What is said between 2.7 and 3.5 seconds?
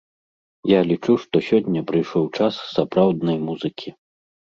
сапраўднай